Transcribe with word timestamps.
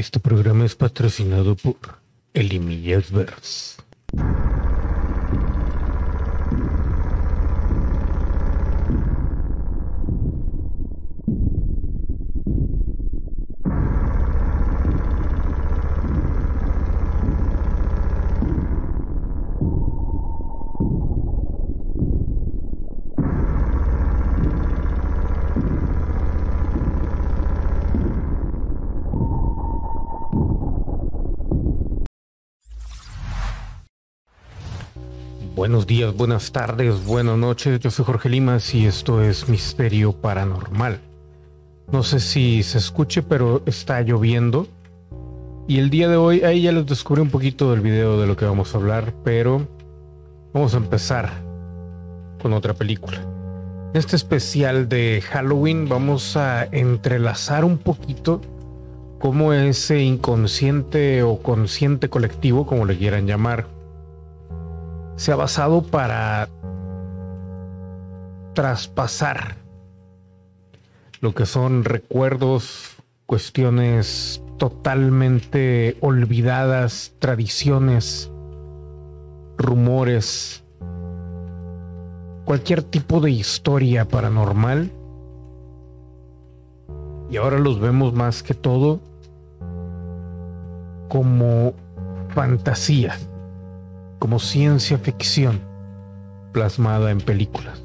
Este 0.00 0.18
programa 0.18 0.64
es 0.64 0.76
patrocinado 0.76 1.56
por 1.56 1.76
Elimillas 2.32 3.12
Verse. 3.12 3.82
Días, 35.90 36.14
buenas 36.14 36.52
tardes, 36.52 37.04
buenas 37.04 37.36
noches. 37.36 37.80
Yo 37.80 37.90
soy 37.90 38.04
Jorge 38.04 38.28
Limas 38.28 38.76
y 38.76 38.86
esto 38.86 39.24
es 39.24 39.48
Misterio 39.48 40.12
Paranormal. 40.12 41.00
No 41.90 42.04
sé 42.04 42.20
si 42.20 42.62
se 42.62 42.78
escuche, 42.78 43.22
pero 43.24 43.64
está 43.66 44.00
lloviendo. 44.00 44.68
Y 45.66 45.80
el 45.80 45.90
día 45.90 46.08
de 46.08 46.16
hoy, 46.16 46.42
ahí 46.42 46.62
ya 46.62 46.70
les 46.70 46.86
descubrí 46.86 47.22
un 47.22 47.30
poquito 47.30 47.72
del 47.72 47.80
video 47.80 48.20
de 48.20 48.28
lo 48.28 48.36
que 48.36 48.44
vamos 48.44 48.72
a 48.72 48.78
hablar, 48.78 49.14
pero 49.24 49.66
vamos 50.54 50.74
a 50.74 50.76
empezar 50.76 51.28
con 52.40 52.52
otra 52.52 52.72
película. 52.72 53.22
En 53.92 53.98
este 53.98 54.14
especial 54.14 54.88
de 54.88 55.20
Halloween 55.28 55.88
vamos 55.88 56.36
a 56.36 56.66
entrelazar 56.66 57.64
un 57.64 57.78
poquito 57.78 58.40
cómo 59.18 59.52
ese 59.52 60.00
inconsciente 60.00 61.24
o 61.24 61.42
consciente 61.42 62.08
colectivo, 62.08 62.64
como 62.64 62.84
le 62.84 62.96
quieran 62.96 63.26
llamar, 63.26 63.79
se 65.20 65.32
ha 65.32 65.36
basado 65.36 65.82
para 65.82 66.48
traspasar 68.54 69.56
lo 71.20 71.34
que 71.34 71.44
son 71.44 71.84
recuerdos, 71.84 72.96
cuestiones 73.26 74.42
totalmente 74.56 75.98
olvidadas, 76.00 77.12
tradiciones, 77.18 78.32
rumores, 79.58 80.64
cualquier 82.46 82.82
tipo 82.82 83.20
de 83.20 83.30
historia 83.30 84.08
paranormal. 84.08 84.90
Y 87.28 87.36
ahora 87.36 87.58
los 87.58 87.78
vemos 87.78 88.14
más 88.14 88.42
que 88.42 88.54
todo 88.54 89.00
como 91.10 91.74
fantasía 92.30 93.18
como 94.20 94.38
ciencia 94.38 94.98
ficción 94.98 95.60
plasmada 96.52 97.10
en 97.10 97.20
películas. 97.20 97.82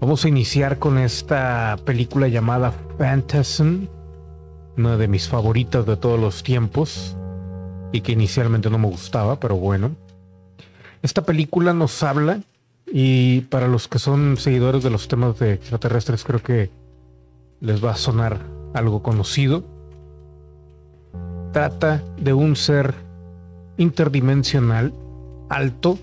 Vamos 0.00 0.24
a 0.24 0.28
iniciar 0.28 0.78
con 0.78 0.98
esta 0.98 1.76
película 1.84 2.26
llamada 2.26 2.72
Phantasm, 2.98 3.86
una 4.78 4.96
de 4.96 5.06
mis 5.06 5.28
favoritas 5.28 5.84
de 5.84 5.96
todos 5.96 6.18
los 6.18 6.42
tiempos 6.42 7.16
y 7.92 8.00
que 8.00 8.12
inicialmente 8.12 8.70
no 8.70 8.78
me 8.78 8.88
gustaba, 8.88 9.38
pero 9.38 9.56
bueno. 9.56 9.92
Esta 11.02 11.22
película 11.22 11.74
nos 11.74 12.02
habla 12.02 12.40
y 12.90 13.42
para 13.42 13.68
los 13.68 13.86
que 13.86 13.98
son 13.98 14.38
seguidores 14.38 14.82
de 14.82 14.90
los 14.90 15.08
temas 15.08 15.38
de 15.38 15.52
extraterrestres 15.52 16.24
creo 16.24 16.42
que 16.42 16.70
les 17.60 17.84
va 17.84 17.92
a 17.92 17.96
sonar 17.96 18.40
algo 18.72 19.02
conocido. 19.02 19.62
Trata 21.52 22.02
de 22.16 22.32
un 22.32 22.56
ser 22.56 22.94
interdimensional 23.76 24.94
alto, 25.50 25.98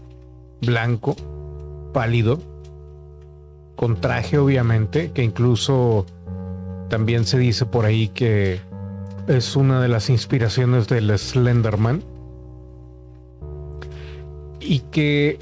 blanco, 0.62 1.16
pálido, 1.94 2.40
con 3.76 4.00
traje 4.00 4.38
obviamente, 4.38 5.12
que 5.12 5.24
incluso 5.24 6.06
también 6.90 7.26
se 7.26 7.40
dice 7.40 7.66
por 7.66 7.86
ahí 7.86 8.10
que 8.10 8.60
es 9.28 9.56
una 9.56 9.82
de 9.82 9.88
las 9.88 10.10
inspiraciones 10.10 10.88
del 10.88 11.18
Slenderman. 11.18 12.04
Y 14.60 14.80
que 14.92 15.40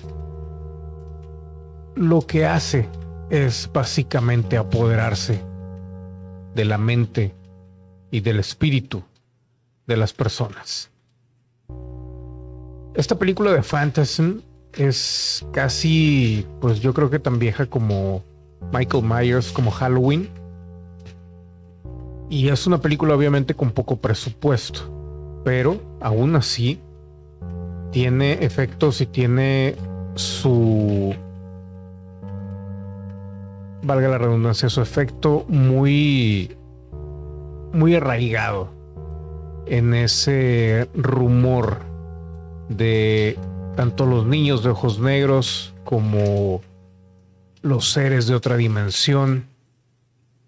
lo 1.95 2.21
que 2.21 2.45
hace 2.45 2.87
es 3.29 3.69
básicamente 3.73 4.57
apoderarse 4.57 5.41
de 6.53 6.65
la 6.65 6.77
mente 6.77 7.33
y 8.11 8.19
del 8.19 8.39
espíritu 8.39 9.03
de 9.87 9.97
las 9.97 10.13
personas. 10.13 10.91
Esta 12.95 13.19
película 13.19 13.51
de 13.51 13.61
Phantasm 13.61 14.39
es 14.73 15.45
casi, 15.51 16.45
pues 16.61 16.79
yo 16.79 16.93
creo 16.93 17.09
que 17.09 17.19
tan 17.19 17.39
vieja 17.39 17.65
como 17.65 18.23
Michael 18.71 19.03
Myers, 19.03 19.51
como 19.51 19.69
Halloween. 19.69 20.29
Y 22.29 22.47
es 22.47 22.65
una 22.65 22.79
película 22.79 23.13
obviamente 23.13 23.53
con 23.53 23.71
poco 23.71 23.97
presupuesto, 23.97 25.41
pero 25.43 25.81
aún 25.99 26.37
así 26.37 26.79
tiene 27.91 28.45
efectos 28.45 29.01
y 29.01 29.07
tiene 29.07 29.75
su, 30.15 31.13
valga 33.83 34.07
la 34.07 34.17
redundancia, 34.17 34.69
su 34.69 34.81
efecto 34.81 35.43
muy, 35.49 36.55
muy 37.73 37.95
arraigado 37.95 38.69
en 39.67 39.93
ese 39.93 40.87
rumor 40.95 41.94
de 42.69 43.37
tanto 43.75 44.05
los 44.05 44.25
niños 44.25 44.63
de 44.63 44.69
ojos 44.69 44.99
negros 44.99 45.73
como 45.83 46.61
los 47.61 47.91
seres 47.91 48.27
de 48.27 48.35
otra 48.35 48.57
dimensión, 48.57 49.47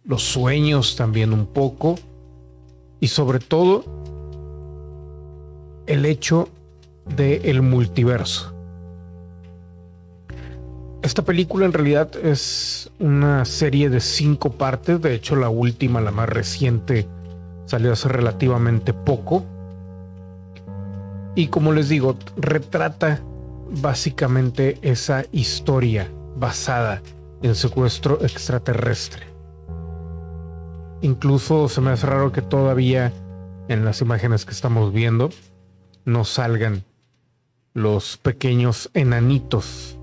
los 0.04 0.24
sueños 0.24 0.96
también 0.96 1.34
un 1.34 1.48
poco, 1.48 1.98
y 3.00 3.08
sobre 3.08 3.40
todo 3.40 3.84
el 5.86 6.06
hecho 6.06 6.50
del 7.16 7.46
el 7.46 7.62
multiverso. 7.62 8.54
Esta 11.02 11.24
película 11.24 11.66
en 11.66 11.74
realidad 11.74 12.16
es 12.16 12.90
una 13.00 13.46
serie 13.46 13.90
de 13.90 14.00
cinco 14.00 14.52
partes, 14.52 15.02
de 15.02 15.14
hecho 15.14 15.36
la 15.36 15.50
última, 15.50 16.02
la 16.02 16.12
más 16.12 16.28
reciente, 16.28 17.08
salió 17.66 17.94
hace 17.94 18.10
relativamente 18.10 18.94
poco 18.94 19.46
y 21.38 21.50
como 21.50 21.72
les 21.72 21.88
digo, 21.88 22.18
retrata 22.36 23.22
básicamente 23.70 24.80
esa 24.82 25.24
historia 25.32 26.12
basada 26.36 27.04
en 27.44 27.54
secuestro 27.54 28.24
extraterrestre. 28.24 29.28
Incluso 31.02 31.70
se 31.70 31.80
me 31.80 31.92
hace 31.92 32.08
raro 32.08 32.32
que 32.32 32.42
todavía 32.42 33.14
en 33.68 33.86
las 33.86 34.02
imágenes 34.02 34.46
que 34.46 34.52
estamos 34.52 34.92
viendo 34.92 35.30
no 36.06 36.26
salgan 36.26 36.84
los 37.76 38.18
pequeños 38.18 38.90
enanitos 38.96 40.00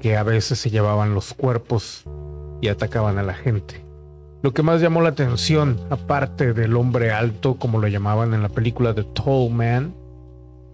que 0.00 0.16
a 0.16 0.22
veces 0.22 0.58
se 0.60 0.70
llevaban 0.70 1.12
los 1.12 1.34
cuerpos 1.34 2.04
y 2.62 2.68
atacaban 2.68 3.18
a 3.18 3.22
la 3.22 3.34
gente. 3.34 3.84
Lo 4.42 4.54
que 4.54 4.62
más 4.62 4.80
llamó 4.80 5.02
la 5.02 5.10
atención, 5.10 5.78
aparte 5.90 6.54
del 6.54 6.74
hombre 6.74 7.10
alto, 7.10 7.56
como 7.56 7.80
lo 7.80 7.88
llamaban 7.88 8.32
en 8.32 8.40
la 8.40 8.48
película 8.48 8.94
The 8.94 9.04
Tall 9.04 9.50
Man, 9.50 9.94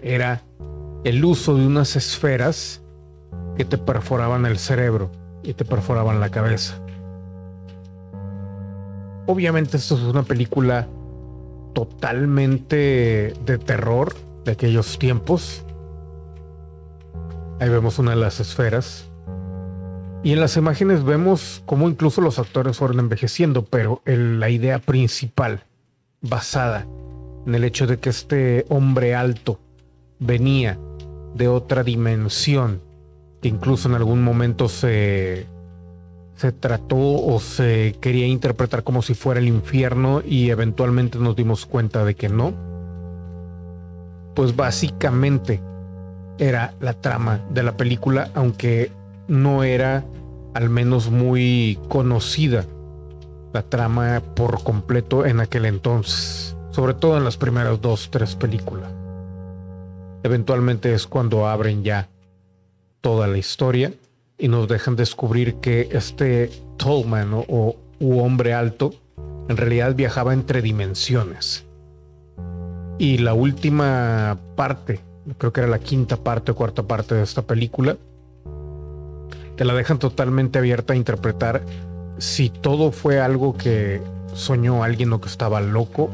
era 0.02 0.42
el 1.04 1.24
uso 1.24 1.56
de 1.56 1.66
unas 1.66 1.96
esferas 1.96 2.82
que 3.56 3.64
te 3.64 3.78
perforaban 3.78 4.46
el 4.46 4.58
cerebro 4.58 5.10
y 5.42 5.54
te 5.54 5.64
perforaban 5.64 6.20
la 6.20 6.30
cabeza. 6.30 6.80
Obviamente 9.26 9.76
esto 9.76 9.94
es 9.94 10.02
una 10.02 10.22
película 10.22 10.88
totalmente 11.74 13.34
de 13.44 13.58
terror 13.58 14.14
de 14.44 14.52
aquellos 14.52 14.98
tiempos. 14.98 15.64
Ahí 17.60 17.68
vemos 17.68 17.98
una 17.98 18.10
de 18.10 18.16
las 18.16 18.40
esferas. 18.40 19.06
Y 20.22 20.32
en 20.32 20.40
las 20.40 20.56
imágenes 20.56 21.04
vemos 21.04 21.62
cómo 21.64 21.88
incluso 21.88 22.20
los 22.20 22.38
actores 22.38 22.76
fueron 22.76 22.98
envejeciendo, 22.98 23.64
pero 23.64 24.02
la 24.04 24.50
idea 24.50 24.78
principal, 24.78 25.64
basada 26.20 26.86
en 27.46 27.54
el 27.54 27.64
hecho 27.64 27.86
de 27.86 27.98
que 27.98 28.10
este 28.10 28.66
hombre 28.68 29.14
alto 29.14 29.58
venía 30.20 30.78
de 31.34 31.48
otra 31.48 31.82
dimensión 31.82 32.82
que 33.40 33.48
incluso 33.48 33.88
en 33.88 33.94
algún 33.94 34.22
momento 34.22 34.68
se, 34.68 35.46
se 36.36 36.52
trató 36.52 36.96
o 36.98 37.40
se 37.40 37.96
quería 38.00 38.26
interpretar 38.26 38.84
como 38.84 39.02
si 39.02 39.14
fuera 39.14 39.40
el 39.40 39.48
infierno 39.48 40.22
y 40.24 40.50
eventualmente 40.50 41.18
nos 41.18 41.36
dimos 41.36 41.66
cuenta 41.66 42.04
de 42.04 42.14
que 42.14 42.28
no. 42.28 42.52
Pues 44.34 44.54
básicamente 44.54 45.62
era 46.38 46.74
la 46.80 46.94
trama 46.94 47.40
de 47.50 47.62
la 47.62 47.76
película, 47.76 48.30
aunque 48.34 48.92
no 49.26 49.64
era 49.64 50.04
al 50.54 50.68
menos 50.68 51.10
muy 51.10 51.78
conocida 51.88 52.64
la 53.52 53.62
trama 53.62 54.22
por 54.34 54.62
completo 54.62 55.26
en 55.26 55.40
aquel 55.40 55.64
entonces. 55.64 56.56
sobre 56.70 56.94
todo 56.94 57.16
en 57.16 57.24
las 57.24 57.36
primeras 57.36 57.80
dos, 57.80 58.10
tres 58.12 58.36
películas. 58.36 58.99
Eventualmente 60.22 60.94
es 60.94 61.06
cuando 61.06 61.46
abren 61.46 61.82
ya 61.82 62.08
toda 63.00 63.26
la 63.26 63.38
historia 63.38 63.92
y 64.38 64.48
nos 64.48 64.68
dejan 64.68 64.96
descubrir 64.96 65.56
que 65.56 65.88
este 65.92 66.50
Tallman 66.76 67.32
o, 67.34 67.44
o 67.48 67.76
u 68.00 68.20
hombre 68.20 68.54
alto 68.54 68.94
en 69.48 69.56
realidad 69.56 69.94
viajaba 69.94 70.32
entre 70.32 70.62
dimensiones. 70.62 71.66
Y 72.98 73.18
la 73.18 73.34
última 73.34 74.38
parte, 74.56 75.00
creo 75.38 75.52
que 75.52 75.60
era 75.60 75.70
la 75.70 75.78
quinta 75.78 76.16
parte 76.16 76.52
o 76.52 76.54
cuarta 76.54 76.82
parte 76.82 77.14
de 77.14 77.22
esta 77.22 77.42
película, 77.42 77.96
te 79.56 79.64
la 79.64 79.74
dejan 79.74 79.98
totalmente 79.98 80.58
abierta 80.58 80.94
a 80.94 80.96
interpretar 80.96 81.62
si 82.18 82.48
todo 82.48 82.92
fue 82.92 83.20
algo 83.20 83.56
que 83.56 84.00
soñó 84.34 84.84
alguien 84.84 85.12
o 85.12 85.20
que 85.20 85.28
estaba 85.28 85.60
loco, 85.60 86.10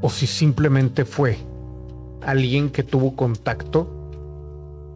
o 0.00 0.10
si 0.10 0.26
simplemente 0.26 1.04
fue 1.04 1.38
alguien 2.24 2.70
que 2.70 2.82
tuvo 2.82 3.16
contacto 3.16 3.88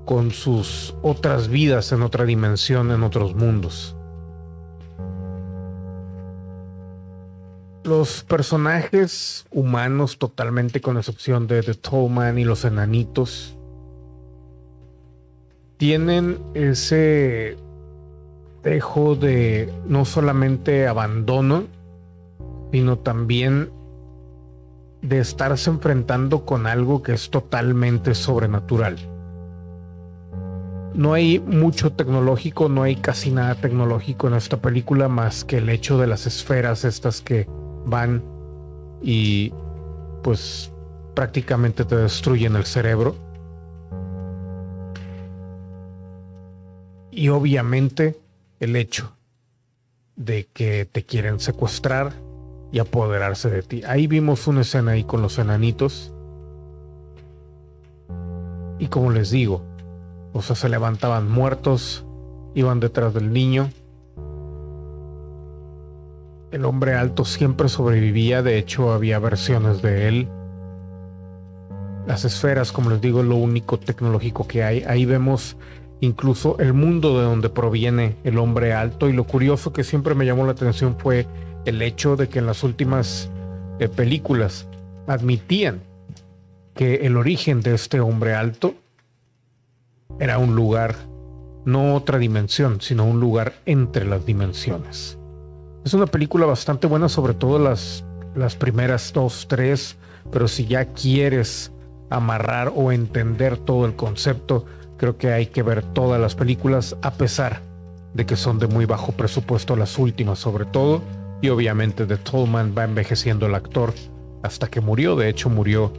con 0.04 0.30
sus 0.30 0.94
otras 1.02 1.48
vidas 1.48 1.92
en 1.92 2.02
otra 2.02 2.24
dimensión, 2.24 2.92
en 2.92 3.02
otros 3.02 3.34
mundos. 3.34 3.96
Los 7.82 8.24
personajes 8.24 9.46
humanos, 9.50 10.18
totalmente 10.18 10.80
con 10.80 10.96
excepción 10.96 11.46
de 11.46 11.62
The 11.62 11.74
Tall 11.74 12.38
y 12.38 12.44
los 12.44 12.64
enanitos, 12.64 13.56
tienen 15.76 16.38
ese 16.54 17.56
dejo 18.62 19.14
de 19.14 19.72
no 19.86 20.04
solamente 20.04 20.88
abandono, 20.88 21.64
sino 22.72 22.98
también 22.98 23.70
de 25.08 25.20
estarse 25.20 25.70
enfrentando 25.70 26.44
con 26.44 26.66
algo 26.66 27.02
que 27.02 27.12
es 27.12 27.30
totalmente 27.30 28.14
sobrenatural. 28.14 28.96
No 30.94 31.12
hay 31.12 31.38
mucho 31.40 31.92
tecnológico, 31.92 32.68
no 32.68 32.82
hay 32.82 32.96
casi 32.96 33.30
nada 33.30 33.54
tecnológico 33.54 34.28
en 34.28 34.34
esta 34.34 34.56
película 34.56 35.08
más 35.08 35.44
que 35.44 35.58
el 35.58 35.68
hecho 35.68 35.98
de 35.98 36.06
las 36.06 36.26
esferas 36.26 36.84
estas 36.84 37.20
que 37.20 37.46
van 37.84 38.24
y 39.02 39.52
pues 40.22 40.72
prácticamente 41.14 41.84
te 41.84 41.96
destruyen 41.96 42.56
el 42.56 42.64
cerebro. 42.64 43.14
Y 47.10 47.28
obviamente 47.28 48.18
el 48.58 48.74
hecho 48.74 49.16
de 50.16 50.46
que 50.46 50.86
te 50.86 51.04
quieren 51.04 51.40
secuestrar 51.40 52.25
y 52.72 52.78
apoderarse 52.78 53.50
de 53.50 53.62
ti. 53.62 53.82
Ahí 53.86 54.06
vimos 54.06 54.46
una 54.46 54.62
escena 54.62 54.92
ahí 54.92 55.04
con 55.04 55.22
los 55.22 55.38
enanitos. 55.38 56.12
Y 58.78 58.88
como 58.88 59.10
les 59.10 59.30
digo, 59.30 59.62
o 60.32 60.42
sea, 60.42 60.56
se 60.56 60.68
levantaban 60.68 61.30
muertos, 61.30 62.04
iban 62.54 62.80
detrás 62.80 63.14
del 63.14 63.32
niño. 63.32 63.70
El 66.50 66.64
hombre 66.64 66.94
alto 66.94 67.24
siempre 67.24 67.68
sobrevivía, 67.68 68.42
de 68.42 68.58
hecho 68.58 68.92
había 68.92 69.18
versiones 69.18 69.82
de 69.82 70.08
él. 70.08 70.28
Las 72.06 72.24
esferas, 72.24 72.70
como 72.70 72.90
les 72.90 73.00
digo, 73.00 73.20
es 73.20 73.26
lo 73.26 73.36
único 73.36 73.78
tecnológico 73.78 74.46
que 74.46 74.62
hay. 74.62 74.84
Ahí 74.84 75.04
vemos 75.06 75.56
incluso 76.00 76.58
el 76.58 76.72
mundo 76.72 77.18
de 77.18 77.24
donde 77.24 77.48
proviene 77.48 78.16
el 78.22 78.38
hombre 78.38 78.74
alto 78.74 79.08
y 79.08 79.12
lo 79.12 79.24
curioso 79.24 79.72
que 79.72 79.84
siempre 79.84 80.14
me 80.14 80.26
llamó 80.26 80.44
la 80.44 80.52
atención 80.52 80.96
fue 80.98 81.26
el 81.66 81.82
hecho 81.82 82.16
de 82.16 82.28
que 82.28 82.38
en 82.38 82.46
las 82.46 82.62
últimas 82.62 83.28
eh, 83.78 83.88
películas 83.88 84.66
admitían 85.06 85.82
que 86.74 87.06
el 87.06 87.16
origen 87.16 87.60
de 87.60 87.74
este 87.74 88.00
hombre 88.00 88.34
alto 88.34 88.74
era 90.20 90.38
un 90.38 90.54
lugar, 90.54 90.94
no 91.64 91.94
otra 91.94 92.18
dimensión, 92.18 92.80
sino 92.80 93.04
un 93.04 93.20
lugar 93.20 93.54
entre 93.66 94.06
las 94.06 94.24
dimensiones. 94.24 95.18
Es 95.84 95.92
una 95.94 96.06
película 96.06 96.46
bastante 96.46 96.86
buena, 96.86 97.08
sobre 97.08 97.34
todo 97.34 97.58
las, 97.58 98.04
las 98.34 98.56
primeras 98.56 99.12
dos, 99.12 99.46
tres, 99.48 99.96
pero 100.30 100.48
si 100.48 100.66
ya 100.66 100.86
quieres 100.92 101.72
amarrar 102.10 102.72
o 102.74 102.92
entender 102.92 103.58
todo 103.58 103.86
el 103.86 103.96
concepto, 103.96 104.64
creo 104.96 105.16
que 105.16 105.32
hay 105.32 105.46
que 105.46 105.62
ver 105.62 105.82
todas 105.82 106.20
las 106.20 106.34
películas, 106.34 106.96
a 107.02 107.12
pesar 107.12 107.62
de 108.14 108.24
que 108.24 108.36
son 108.36 108.58
de 108.58 108.68
muy 108.68 108.86
bajo 108.86 109.12
presupuesto 109.12 109.76
las 109.76 109.98
últimas 109.98 110.38
sobre 110.38 110.64
todo, 110.64 111.02
y 111.40 111.48
obviamente 111.48 112.06
The 112.06 112.16
Tallman 112.16 112.74
va 112.76 112.84
envejeciendo 112.84 113.46
el 113.46 113.54
actor 113.54 113.94
hasta 114.42 114.68
que 114.68 114.80
murió. 114.80 115.16
De 115.16 115.28
hecho, 115.28 115.50
murió 115.50 115.92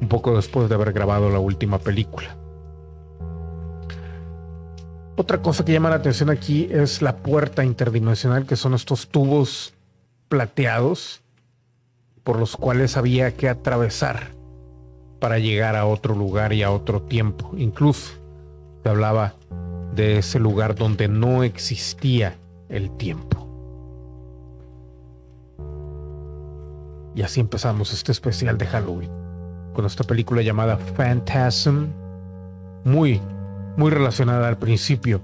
un 0.00 0.08
poco 0.08 0.36
después 0.36 0.68
de 0.68 0.74
haber 0.74 0.92
grabado 0.92 1.30
la 1.30 1.38
última 1.38 1.78
película. 1.78 2.36
Otra 5.16 5.42
cosa 5.42 5.64
que 5.64 5.72
llama 5.72 5.90
la 5.90 5.96
atención 5.96 6.30
aquí 6.30 6.68
es 6.70 7.02
la 7.02 7.16
puerta 7.16 7.64
interdimensional, 7.64 8.46
que 8.46 8.56
son 8.56 8.74
estos 8.74 9.08
tubos 9.08 9.74
plateados 10.28 11.20
por 12.24 12.38
los 12.38 12.56
cuales 12.56 12.96
había 12.96 13.36
que 13.36 13.48
atravesar 13.48 14.32
para 15.20 15.38
llegar 15.38 15.76
a 15.76 15.86
otro 15.86 16.14
lugar 16.14 16.52
y 16.52 16.62
a 16.62 16.70
otro 16.70 17.02
tiempo. 17.02 17.52
Incluso 17.56 18.14
se 18.82 18.88
hablaba 18.88 19.34
de 19.94 20.18
ese 20.18 20.38
lugar 20.38 20.74
donde 20.74 21.08
no 21.08 21.44
existía 21.44 22.36
el 22.68 22.90
tiempo. 22.96 23.31
Y 27.14 27.22
así 27.22 27.40
empezamos 27.40 27.92
este 27.92 28.12
especial 28.12 28.58
de 28.58 28.66
Halloween 28.66 29.22
con 29.72 29.86
esta 29.86 30.04
película 30.04 30.42
llamada 30.42 30.76
Phantasm, 30.76 31.88
muy, 32.84 33.20
muy 33.76 33.90
relacionada 33.90 34.48
al 34.48 34.58
principio 34.58 35.22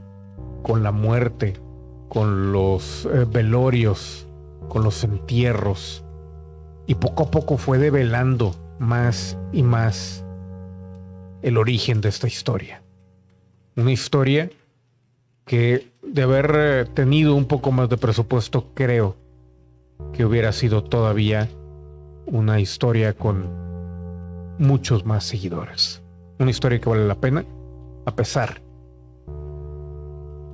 con 0.63 0.83
la 0.83 0.93
muerte, 0.93 1.55
con 2.09 2.53
los 2.53 3.07
eh, 3.07 3.27
velorios, 3.31 4.27
con 4.69 4.83
los 4.83 5.05
entierros. 5.05 6.05
Y 6.87 6.95
poco 6.95 7.25
a 7.25 7.31
poco 7.31 7.59
fue 7.59 7.79
develando 7.79 8.55
más 8.79 9.37
y 9.53 9.63
más 9.63 10.25
el 11.43 11.59
origen 11.59 12.01
de 12.01 12.09
esta 12.09 12.27
historia. 12.27 12.83
Una 13.77 13.93
historia 13.93 14.51
que 15.45 15.93
de 16.03 16.23
haber 16.23 16.53
eh, 16.55 16.85
tenido 16.95 17.35
un 17.35 17.45
poco 17.45 17.71
más 17.71 17.89
de 17.89 17.97
presupuesto, 17.97 18.73
creo 18.75 19.17
que 20.13 20.25
hubiera 20.25 20.53
sido 20.53 20.83
todavía 20.83 21.49
una 22.31 22.61
historia 22.61 23.15
con 23.15 23.49
muchos 24.59 25.07
más 25.07 25.25
seguidores. 25.25 26.03
Una 26.39 26.51
historia 26.51 26.81
que 26.81 26.89
vale 26.89 27.07
la 27.07 27.15
pena, 27.15 27.45
a 28.05 28.15
pesar, 28.15 28.61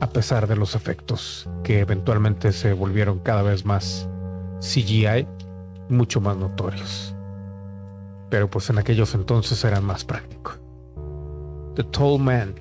a 0.00 0.08
pesar 0.08 0.46
de 0.46 0.56
los 0.56 0.74
efectos 0.74 1.48
que 1.62 1.80
eventualmente 1.80 2.52
se 2.52 2.72
volvieron 2.72 3.18
cada 3.18 3.42
vez 3.42 3.64
más 3.64 4.08
CGI, 4.60 5.26
mucho 5.88 6.20
más 6.20 6.36
notorios. 6.36 7.14
Pero 8.30 8.48
pues 8.48 8.70
en 8.70 8.78
aquellos 8.78 9.14
entonces 9.14 9.62
eran 9.64 9.84
más 9.84 10.04
prácticos. 10.04 10.60
The 11.74 11.84
Tall 11.84 12.20
Man, 12.20 12.54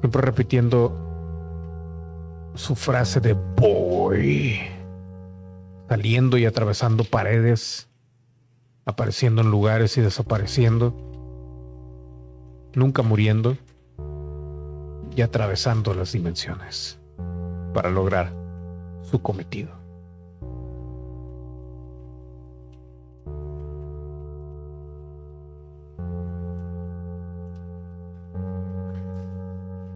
siempre 0.00 0.22
repitiendo 0.22 1.00
su 2.54 2.76
frase 2.76 3.20
de 3.20 3.32
boy 3.32 4.73
saliendo 5.94 6.38
y 6.38 6.44
atravesando 6.44 7.04
paredes, 7.04 7.88
apareciendo 8.84 9.42
en 9.42 9.52
lugares 9.52 9.96
y 9.96 10.00
desapareciendo, 10.00 10.92
nunca 12.74 13.02
muriendo 13.02 13.56
y 15.14 15.22
atravesando 15.22 15.94
las 15.94 16.10
dimensiones 16.10 16.98
para 17.72 17.90
lograr 17.90 18.34
su 19.02 19.22
cometido. 19.22 19.70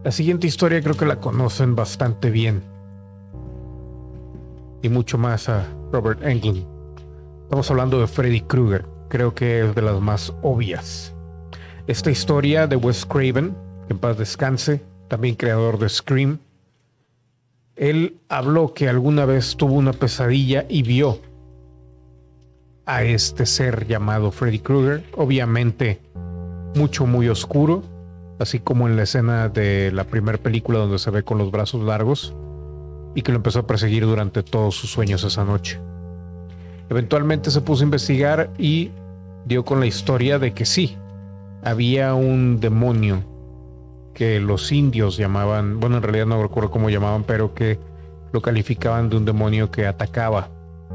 La 0.05 0.13
siguiente 0.13 0.47
historia 0.47 0.81
creo 0.81 0.97
que 0.97 1.07
la 1.07 1.19
conocen 1.19 1.75
bastante 1.75 2.31
bien 2.31 2.78
y 4.83 4.89
mucho 4.89 5.19
más 5.19 5.49
a 5.49 5.67
Robert 5.93 6.23
Englund. 6.23 6.65
Estamos 7.45 7.71
hablando 7.71 8.01
de 8.01 8.07
Freddy 8.07 8.43
Krueger, 8.43 8.87
creo 9.09 9.35
que 9.35 9.65
es 9.65 9.75
de 9.75 9.83
las 9.83 10.01
más 10.01 10.33
obvias. 10.43 11.15
Esta 11.87 12.11
historia 12.11 12.67
de 12.67 12.77
Wes 12.77 13.07
Craven, 13.07 13.57
que 13.87 13.95
en 13.95 13.99
paz 13.99 14.19
descanse, 14.19 14.83
también 15.09 15.35
creador 15.35 15.79
de 15.79 15.89
Scream, 15.89 16.39
él 17.77 18.19
habló 18.29 18.75
que 18.75 18.89
alguna 18.89 19.25
vez 19.25 19.57
tuvo 19.57 19.75
una 19.75 19.93
pesadilla 19.93 20.67
y 20.69 20.83
vio 20.83 21.21
a 22.85 23.05
este 23.05 23.47
ser 23.47 23.87
llamado 23.87 24.31
Freddy 24.31 24.59
Krueger, 24.59 25.05
obviamente 25.17 26.01
mucho 26.75 27.07
muy 27.07 27.29
oscuro, 27.29 27.83
así 28.39 28.59
como 28.61 28.89
en 28.89 28.97
la 28.97 29.05
escena 29.05 29.49
de 29.49 29.91
la 29.93 30.05
primera 30.05 30.39
película 30.39 30.81
donde 30.81 30.99
se 30.99 31.11
ve 31.11 31.23
con 31.23 31.39
los 31.39 31.51
brazos 31.51 31.83
largos 31.83 32.35
y 33.15 33.23
que 33.23 33.33
lo 33.33 33.37
empezó 33.37 33.61
a 33.61 33.67
perseguir 33.67 34.05
durante 34.05 34.43
todos 34.43 34.75
sus 34.75 34.91
sueños 34.91 35.25
esa 35.25 35.45
noche. 35.45 35.81
Eventualmente 36.89 37.51
se 37.51 37.61
puso 37.61 37.83
a 37.83 37.85
investigar 37.85 38.51
y 38.59 38.91
dio 39.45 39.65
con 39.65 39.81
la 39.81 39.87
historia 39.87 40.39
de 40.39 40.55
que 40.55 40.65
sí, 40.65 40.97
había 41.63 42.15
un 42.15 42.61
demonio 42.61 43.25
que 44.15 44.41
los 44.41 44.73
indios 44.73 45.17
llamaban, 45.17 45.81
bueno, 45.81 45.97
en 45.97 46.03
realidad 46.03 46.27
no 46.27 46.43
recuerdo 46.43 46.71
cómo 46.71 46.91
llamaban, 46.91 47.25
pero 47.25 47.55
que 47.55 47.79
lo 48.33 48.43
calificaban 48.43 49.09
de 49.09 49.17
un 49.17 49.25
demonio 49.25 49.71
que 49.71 49.87
atacaba 49.87 50.51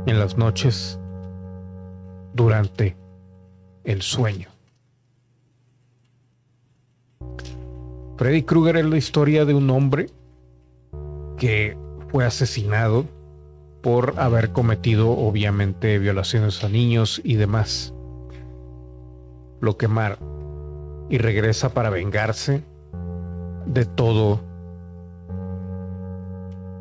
en 0.05 0.19
las 0.19 0.37
noches 0.37 0.99
durante 2.33 2.97
el 3.83 4.01
sueño. 4.01 4.49
Freddy 8.17 8.43
Krueger 8.43 8.77
es 8.77 8.85
la 8.85 8.97
historia 8.97 9.45
de 9.45 9.53
un 9.53 9.69
hombre 9.69 10.09
que 11.37 11.77
fue 12.13 12.25
asesinado 12.25 13.05
por 13.81 14.13
haber 14.19 14.51
cometido 14.51 15.09
obviamente 15.09 15.97
violaciones 15.97 16.63
a 16.63 16.69
niños 16.69 17.19
y 17.23 17.37
demás. 17.37 17.91
Lo 19.59 19.77
quemaron 19.77 20.19
y 21.09 21.17
regresa 21.17 21.73
para 21.73 21.89
vengarse 21.89 22.63
de 23.65 23.85
todo, 23.85 24.41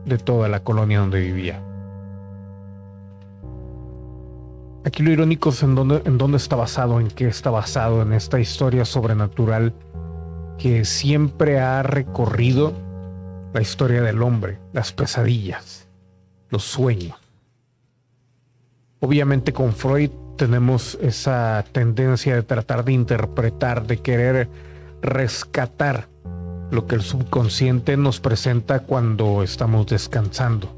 de 0.04 0.18
toda 0.18 0.50
la 0.50 0.62
colonia 0.62 1.00
donde 1.00 1.20
vivía. 1.20 1.64
Aquí 4.84 5.02
lo 5.02 5.12
irónico 5.12 5.48
es 5.48 5.62
en 5.62 5.74
dónde, 5.74 6.02
en 6.04 6.18
dónde 6.18 6.36
está 6.36 6.56
basado, 6.56 7.00
en 7.00 7.08
qué 7.08 7.28
está 7.28 7.48
basado, 7.48 8.02
en 8.02 8.12
esta 8.12 8.38
historia 8.38 8.84
sobrenatural 8.84 9.72
que 10.58 10.84
siempre 10.84 11.58
ha 11.58 11.82
recorrido 11.82 12.74
la 13.52 13.60
historia 13.60 14.02
del 14.02 14.22
hombre, 14.22 14.58
las 14.72 14.92
pesadillas, 14.92 15.88
los 16.48 16.64
sueños. 16.64 17.16
Obviamente 19.00 19.52
con 19.52 19.72
Freud 19.72 20.10
tenemos 20.36 20.96
esa 21.00 21.64
tendencia 21.72 22.34
de 22.34 22.42
tratar 22.42 22.84
de 22.84 22.92
interpretar, 22.92 23.86
de 23.86 23.98
querer 23.98 24.48
rescatar 25.02 26.08
lo 26.70 26.86
que 26.86 26.94
el 26.94 27.02
subconsciente 27.02 27.96
nos 27.96 28.20
presenta 28.20 28.80
cuando 28.80 29.42
estamos 29.42 29.86
descansando. 29.86 30.74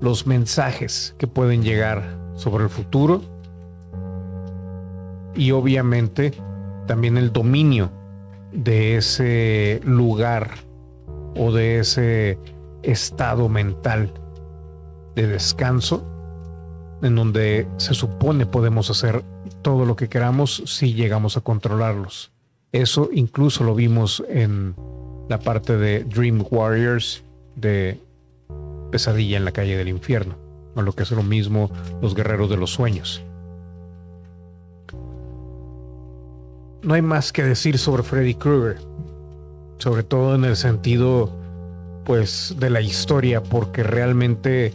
Los 0.00 0.26
mensajes 0.26 1.14
que 1.16 1.26
pueden 1.26 1.62
llegar 1.62 2.18
sobre 2.34 2.64
el 2.64 2.70
futuro 2.70 3.22
y 5.34 5.52
obviamente 5.52 6.34
también 6.86 7.16
el 7.16 7.32
dominio 7.32 7.90
de 8.54 8.96
ese 8.96 9.80
lugar 9.84 10.52
o 11.36 11.52
de 11.52 11.80
ese 11.80 12.38
estado 12.82 13.48
mental 13.48 14.12
de 15.14 15.26
descanso 15.26 16.06
en 17.02 17.16
donde 17.16 17.68
se 17.76 17.94
supone 17.94 18.46
podemos 18.46 18.90
hacer 18.90 19.24
todo 19.62 19.84
lo 19.84 19.96
que 19.96 20.08
queramos 20.08 20.62
si 20.66 20.94
llegamos 20.94 21.36
a 21.36 21.40
controlarlos. 21.40 22.32
Eso 22.72 23.10
incluso 23.12 23.64
lo 23.64 23.74
vimos 23.74 24.24
en 24.28 24.74
la 25.28 25.38
parte 25.38 25.76
de 25.76 26.04
Dream 26.04 26.44
Warriors 26.50 27.22
de 27.56 28.00
Pesadilla 28.90 29.36
en 29.36 29.44
la 29.44 29.52
calle 29.52 29.76
del 29.76 29.88
infierno, 29.88 30.36
o 30.74 30.82
lo 30.82 30.92
que 30.92 31.02
es 31.02 31.10
lo 31.10 31.22
mismo 31.22 31.70
los 32.00 32.14
guerreros 32.14 32.48
de 32.50 32.56
los 32.56 32.72
sueños. 32.72 33.22
No 36.84 36.92
hay 36.92 37.00
más 37.00 37.32
que 37.32 37.42
decir 37.42 37.78
sobre 37.78 38.02
Freddy 38.02 38.34
Krueger, 38.34 38.78
sobre 39.78 40.02
todo 40.02 40.34
en 40.34 40.44
el 40.44 40.54
sentido 40.54 41.30
pues 42.04 42.54
de 42.58 42.68
la 42.68 42.82
historia, 42.82 43.42
porque 43.42 43.82
realmente 43.82 44.74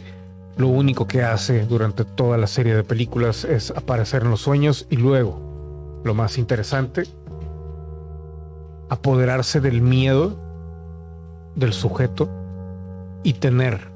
lo 0.56 0.66
único 0.66 1.06
que 1.06 1.22
hace 1.22 1.64
durante 1.66 2.04
toda 2.04 2.36
la 2.36 2.48
serie 2.48 2.74
de 2.74 2.82
películas 2.82 3.44
es 3.44 3.70
aparecer 3.70 4.22
en 4.22 4.30
los 4.30 4.40
sueños 4.40 4.88
y 4.90 4.96
luego, 4.96 6.02
lo 6.04 6.12
más 6.14 6.36
interesante, 6.36 7.04
apoderarse 8.88 9.60
del 9.60 9.80
miedo 9.80 10.36
del 11.54 11.72
sujeto 11.72 12.28
y 13.22 13.34
tener 13.34 13.88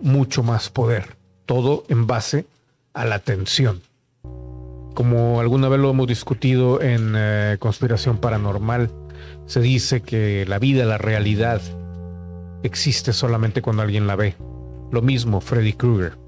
mucho 0.00 0.42
más 0.42 0.70
poder. 0.70 1.16
Todo 1.46 1.84
en 1.88 2.08
base 2.08 2.46
a 2.94 3.04
la 3.04 3.20
tensión. 3.20 3.87
Como 4.98 5.38
alguna 5.38 5.68
vez 5.68 5.78
lo 5.78 5.90
hemos 5.90 6.08
discutido 6.08 6.82
en 6.82 7.12
eh, 7.16 7.56
Conspiración 7.60 8.18
Paranormal, 8.18 8.90
se 9.46 9.60
dice 9.60 10.00
que 10.00 10.44
la 10.44 10.58
vida, 10.58 10.84
la 10.86 10.98
realidad, 10.98 11.62
existe 12.64 13.12
solamente 13.12 13.62
cuando 13.62 13.82
alguien 13.82 14.08
la 14.08 14.16
ve. 14.16 14.34
Lo 14.90 15.00
mismo 15.00 15.40
Freddy 15.40 15.74
Krueger. 15.74 16.18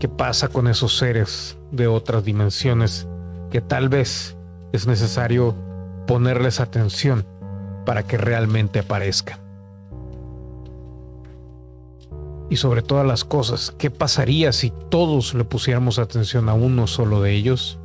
¿Qué 0.00 0.08
pasa 0.08 0.48
con 0.48 0.66
esos 0.66 0.98
seres 0.98 1.56
de 1.70 1.86
otras 1.86 2.24
dimensiones 2.24 3.06
que 3.52 3.60
tal 3.60 3.88
vez 3.88 4.36
es 4.72 4.88
necesario 4.88 5.54
ponerles 6.08 6.58
atención 6.58 7.24
para 7.86 8.02
que 8.02 8.18
realmente 8.18 8.80
aparezcan? 8.80 9.38
Y 12.52 12.56
sobre 12.56 12.82
todas 12.82 13.06
las 13.06 13.24
cosas, 13.24 13.74
¿qué 13.78 13.90
pasaría 13.90 14.52
si 14.52 14.74
todos 14.90 15.32
le 15.32 15.42
pusiéramos 15.42 15.98
atención 15.98 16.50
a 16.50 16.52
uno 16.52 16.86
solo 16.86 17.22
de 17.22 17.32
ellos? 17.32 17.78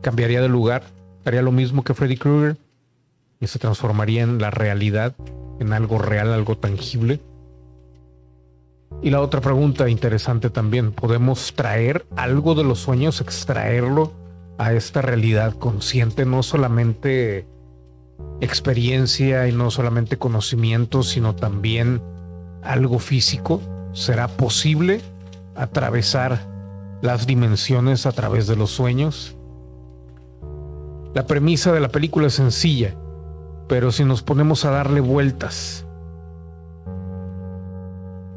¿Cambiaría 0.00 0.40
de 0.40 0.48
lugar? 0.48 0.84
¿Haría 1.24 1.42
lo 1.42 1.50
mismo 1.50 1.82
que 1.82 1.92
Freddy 1.92 2.16
Krueger? 2.16 2.56
¿Y 3.40 3.48
se 3.48 3.58
transformaría 3.58 4.22
en 4.22 4.40
la 4.40 4.52
realidad 4.52 5.16
en 5.58 5.72
algo 5.72 5.98
real, 5.98 6.32
algo 6.32 6.56
tangible? 6.56 7.18
Y 9.02 9.10
la 9.10 9.20
otra 9.20 9.40
pregunta 9.40 9.88
interesante 9.88 10.48
también, 10.48 10.92
¿podemos 10.92 11.54
traer 11.56 12.06
algo 12.14 12.54
de 12.54 12.62
los 12.62 12.78
sueños, 12.78 13.20
extraerlo 13.20 14.12
a 14.58 14.74
esta 14.74 15.02
realidad 15.02 15.54
consciente, 15.54 16.24
no 16.24 16.44
solamente 16.44 17.46
experiencia 18.40 19.48
y 19.48 19.52
no 19.52 19.70
solamente 19.70 20.16
conocimiento, 20.16 21.02
sino 21.02 21.34
también 21.34 22.02
algo 22.62 22.98
físico? 22.98 23.60
¿Será 23.92 24.28
posible 24.28 25.00
atravesar 25.54 26.46
las 27.02 27.26
dimensiones 27.26 28.06
a 28.06 28.12
través 28.12 28.46
de 28.46 28.56
los 28.56 28.70
sueños? 28.70 29.36
La 31.14 31.26
premisa 31.26 31.72
de 31.72 31.80
la 31.80 31.88
película 31.88 32.28
es 32.28 32.34
sencilla 32.34 32.94
pero 33.70 33.92
si 33.92 34.04
nos 34.04 34.20
ponemos 34.24 34.64
a 34.64 34.70
darle 34.72 34.98
vueltas, 34.98 35.86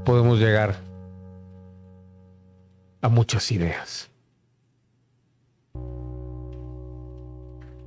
podemos 0.05 0.37
llegar 0.37 0.75
a 3.01 3.09
muchas 3.09 3.51
ideas. 3.51 4.11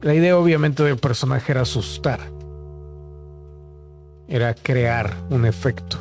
La 0.07 0.15
idea 0.15 0.39
obviamente 0.39 0.85
del 0.85 0.99
personaje 0.99 1.51
era 1.51 1.63
asustar, 1.63 2.21
era 4.29 4.55
crear 4.55 5.17
un 5.31 5.45
efecto. 5.45 5.97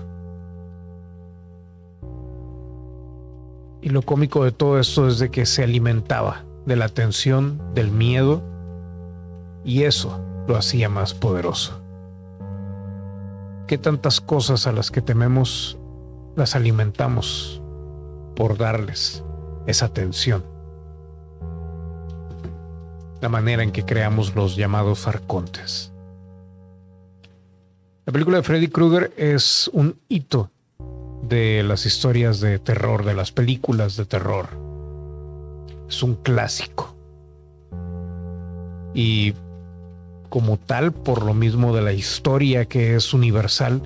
Y 3.82 3.90
lo 3.90 4.04
cómico 4.04 4.44
de 4.44 4.52
todo 4.52 4.80
esto 4.80 5.08
es 5.08 5.18
de 5.18 5.32
que 5.32 5.48
se 5.48 5.64
alimentaba 5.64 6.44
de 6.68 6.76
la 6.76 6.88
tensión, 6.88 7.60
del 7.74 7.90
miedo, 7.90 8.44
y 9.64 9.86
eso 9.86 10.24
lo 10.48 10.56
hacía 10.56 10.88
más 10.88 11.16
poderoso. 11.16 11.82
¿Qué 13.66 13.80
tantas 13.80 14.22
cosas 14.22 14.68
a 14.68 14.72
las 14.72 14.92
que 14.92 15.02
tememos 15.02 15.80
las 16.36 16.56
alimentamos 16.56 17.60
por 18.36 18.56
darles 18.56 19.24
esa 19.66 19.88
atención? 19.88 20.55
La 23.22 23.30
manera 23.30 23.64
en 23.64 23.72
que 23.72 23.86
creamos 23.86 24.36
los 24.36 24.56
llamados 24.56 25.08
arcontes. 25.08 25.92
La 28.06 28.14
película 28.14 28.38
de 28.38 28.44
Freddy 28.44 28.68
Krueger 28.68 29.14
es 29.18 29.70
un 29.74 29.98
hito 30.10 30.52
de 31.24 31.64
las 31.64 31.86
historias 31.86 32.40
de 32.40 32.60
terror, 32.60 33.04
de 33.04 33.16
las 33.16 33.32
películas 33.32 33.98
de 33.98 34.06
terror. 34.06 34.50
Es 35.90 36.04
un 36.04 36.16
clásico. 36.16 36.96
Y 38.94 39.34
como 40.30 40.58
tal, 40.58 40.92
por 40.92 41.24
lo 41.24 41.34
mismo 41.34 41.76
de 41.76 41.82
la 41.82 41.94
historia 41.94 42.66
que 42.66 42.96
es 42.96 43.14
universal, 43.14 43.82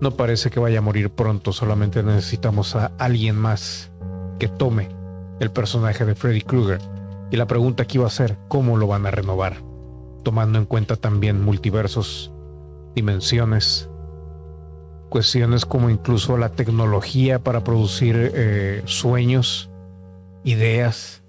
no 0.00 0.12
parece 0.12 0.50
que 0.50 0.60
vaya 0.60 0.78
a 0.78 0.82
morir 0.82 1.10
pronto, 1.10 1.52
solamente 1.52 2.02
necesitamos 2.02 2.76
a 2.76 2.92
alguien 2.98 3.36
más 3.36 3.90
que 4.38 4.46
tome 4.46 4.88
el 5.40 5.50
personaje 5.50 6.04
de 6.04 6.14
Freddy 6.14 6.42
Krueger. 6.42 6.80
Y 7.30 7.36
la 7.36 7.46
pregunta 7.46 7.82
aquí 7.82 7.98
va 7.98 8.06
a 8.06 8.10
ser, 8.10 8.38
¿cómo 8.48 8.76
lo 8.76 8.86
van 8.86 9.06
a 9.06 9.10
renovar? 9.10 9.62
Tomando 10.22 10.58
en 10.58 10.64
cuenta 10.64 10.96
también 10.96 11.42
multiversos, 11.42 12.32
dimensiones, 12.94 13.88
cuestiones 15.08 15.66
como 15.66 15.90
incluso 15.90 16.36
la 16.38 16.50
tecnología 16.50 17.38
para 17.38 17.64
producir 17.64 18.32
eh, 18.34 18.82
sueños, 18.86 19.70
ideas, 20.44 21.22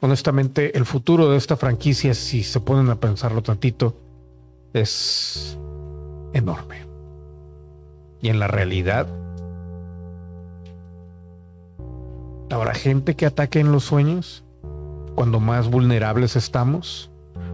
honestamente, 0.00 0.76
el 0.76 0.84
futuro 0.84 1.30
de 1.30 1.36
esta 1.36 1.56
franquicia, 1.56 2.14
si 2.14 2.42
se 2.42 2.60
ponen 2.60 2.90
a 2.90 3.00
pensarlo 3.00 3.42
tantito, 3.42 3.96
es 4.72 5.58
enorme. 6.32 6.86
y 8.20 8.28
en 8.28 8.38
la 8.38 8.48
realidad. 8.48 9.25
¿Habrá 12.48 12.74
gente 12.74 13.16
que 13.16 13.26
ataque 13.26 13.58
en 13.58 13.72
los 13.72 13.84
sueños 13.84 14.44
cuando 15.16 15.40
más 15.40 15.68
vulnerables 15.68 16.36
estamos? 16.36 17.10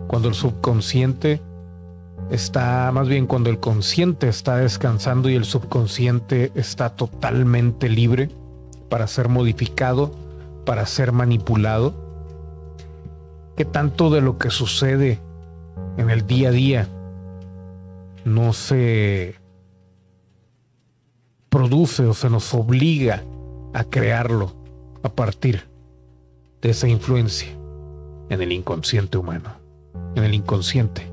Cuando 0.06 0.28
el 0.28 0.34
subconsciente 0.34 1.40
está, 2.30 2.90
más 2.92 3.08
bien 3.08 3.26
cuando 3.26 3.48
el 3.48 3.58
consciente 3.58 4.28
está 4.28 4.56
descansando 4.56 5.30
y 5.30 5.34
el 5.34 5.46
subconsciente 5.46 6.52
está 6.54 6.90
totalmente 6.90 7.88
libre 7.88 8.28
para 8.90 9.06
ser 9.06 9.30
modificado, 9.30 10.12
para 10.66 10.84
ser 10.84 11.12
manipulado. 11.12 11.94
¿Qué 13.56 13.64
tanto 13.64 14.10
de 14.10 14.20
lo 14.20 14.36
que 14.36 14.50
sucede 14.50 15.20
en 15.96 16.10
el 16.10 16.26
día 16.26 16.50
a 16.50 16.52
día 16.52 16.88
no 18.26 18.52
se 18.52 19.36
produce 21.48 22.04
o 22.04 22.12
se 22.12 22.28
nos 22.28 22.52
obliga 22.52 23.22
a 23.72 23.84
crearlo 23.84 24.61
a 25.02 25.08
partir 25.08 25.66
de 26.60 26.70
esa 26.70 26.88
influencia 26.88 27.48
en 28.28 28.40
el 28.40 28.52
inconsciente 28.52 29.18
humano, 29.18 29.50
en 30.14 30.24
el 30.24 30.34
inconsciente 30.34 31.10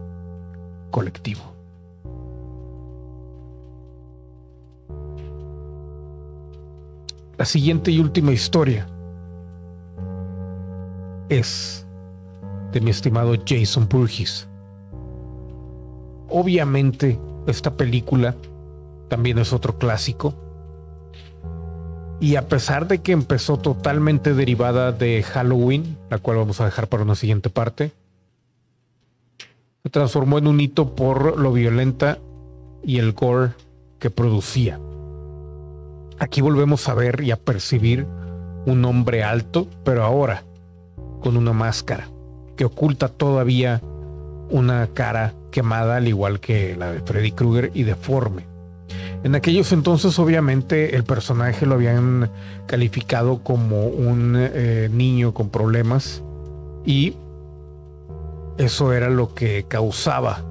colectivo. 0.92 1.42
La 7.38 7.46
siguiente 7.46 7.90
y 7.92 8.00
última 8.00 8.32
historia 8.32 8.86
es 11.30 11.88
de 12.72 12.82
mi 12.82 12.92
estimado 12.92 13.34
Jason 13.46 13.88
Burgess. 13.88 14.48
Obviamente, 16.30 17.20
esta 17.48 17.76
película 17.76 18.36
también 19.08 19.40
es 19.40 19.54
otro 19.54 19.78
clásico. 19.78 20.36
Y 22.20 22.36
a 22.36 22.48
pesar 22.48 22.88
de 22.88 23.00
que 23.00 23.14
empezó 23.14 23.58
totalmente 23.58 24.34
derivada 24.34 24.92
de 24.92 25.24
Halloween, 25.24 25.98
la 26.10 26.18
cual 26.18 26.38
vamos 26.38 26.60
a 26.60 26.66
dejar 26.66 26.88
para 26.88 27.04
una 27.04 27.16
siguiente 27.16 27.50
parte, 27.50 27.94
se 29.84 29.90
transformó 29.90 30.38
en 30.38 30.48
un 30.48 30.60
hito 30.60 30.96
por 30.96 31.40
lo 31.40 31.54
violenta 31.54 32.20
y 32.84 33.00
el 33.00 33.14
gore 33.14 33.54
que 34.00 34.10
producía. 34.10 34.80
Aquí 36.20 36.42
volvemos 36.42 36.90
a 36.90 36.94
ver 36.94 37.22
y 37.22 37.32
a 37.32 37.38
percibir 37.38 38.06
un 38.66 38.84
hombre 38.84 39.24
alto, 39.24 39.68
pero 39.86 40.04
ahora 40.04 40.44
con 41.22 41.38
una 41.38 41.54
máscara 41.54 42.10
que 42.58 42.66
oculta 42.66 43.08
todavía 43.08 43.82
una 44.50 44.88
cara 44.88 45.34
quemada 45.52 45.98
al 45.98 46.10
igual 46.10 46.42
que 46.42 46.76
la 46.76 46.92
de 46.92 47.00
Freddy 47.00 47.32
Krueger 47.32 47.72
y 47.74 47.84
deforme. 47.84 48.49
En 49.24 49.36
aquellos 49.36 49.72
entonces 49.74 50.18
obviamente 50.18 50.96
el 50.96 51.04
personaje 51.04 51.66
lo 51.66 51.76
habían 51.76 52.32
calificado 52.68 53.44
como 53.44 53.88
un 53.88 54.36
eh, 54.38 54.90
niño 54.92 55.34
con 55.34 55.50
problemas 55.50 56.24
y 56.86 57.16
eso 58.58 58.94
era 58.94 59.10
lo 59.10 59.34
que 59.34 59.66
causaba 59.68 60.46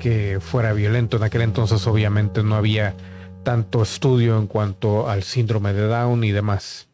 que 0.00 0.38
fuera 0.40 0.72
violento. 0.72 1.16
En 1.16 1.22
aquel 1.22 1.42
entonces 1.42 1.86
obviamente 1.86 2.42
no 2.42 2.56
había 2.56 2.94
tanto 3.44 3.82
estudio 3.82 4.36
en 4.36 4.48
cuanto 4.48 5.08
al 5.08 5.22
síndrome 5.22 5.72
de 5.72 5.86
Down 5.86 6.24
y 6.24 6.32
demás. 6.32 6.88